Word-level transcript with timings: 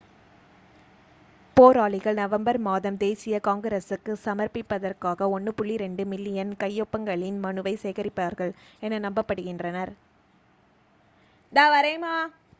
போராளிகள் 1.57 2.15
நவம்பர் 2.15 2.57
மாதம் 2.59 2.97
தேசிய 2.97 3.39
காங்கிரசுக்கு 3.39 4.13
சமர்ப்பிப்பதற்கு 4.23 5.27
1.2 5.31 6.05
மில்லியன் 6.05 6.53
கையொப்பங்களின் 6.59 7.37
மனுவை 7.39 7.73
சேகரிப்பார்கள் 7.83 8.53
என 8.81 8.99
நம்பப்படுகின்றனர் 8.99 9.93